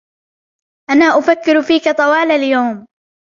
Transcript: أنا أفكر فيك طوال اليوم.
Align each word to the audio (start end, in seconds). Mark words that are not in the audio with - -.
أنا 0.91 1.05
أفكر 1.05 1.61
فيك 1.61 1.89
طوال 1.97 2.31
اليوم. 2.31 2.85